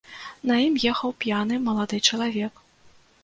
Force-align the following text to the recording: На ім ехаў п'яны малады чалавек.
На 0.51 0.55
ім 0.67 0.77
ехаў 0.91 1.13
п'яны 1.25 1.59
малады 1.67 1.99
чалавек. 2.09 2.53